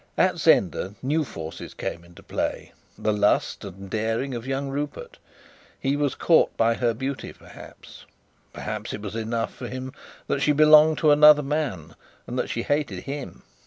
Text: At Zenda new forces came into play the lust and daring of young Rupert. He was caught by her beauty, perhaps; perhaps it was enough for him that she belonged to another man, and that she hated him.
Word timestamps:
At 0.17 0.39
Zenda 0.39 0.95
new 1.03 1.23
forces 1.23 1.75
came 1.75 2.03
into 2.03 2.23
play 2.23 2.71
the 2.97 3.13
lust 3.13 3.63
and 3.63 3.87
daring 3.87 4.33
of 4.33 4.47
young 4.47 4.67
Rupert. 4.69 5.19
He 5.79 5.95
was 5.95 6.15
caught 6.15 6.57
by 6.57 6.73
her 6.73 6.95
beauty, 6.95 7.31
perhaps; 7.31 8.05
perhaps 8.51 8.93
it 8.93 9.01
was 9.03 9.15
enough 9.15 9.53
for 9.53 9.67
him 9.67 9.93
that 10.25 10.41
she 10.41 10.53
belonged 10.53 10.97
to 10.99 11.11
another 11.11 11.43
man, 11.43 11.93
and 12.25 12.39
that 12.39 12.49
she 12.49 12.63
hated 12.63 13.03
him. 13.03 13.43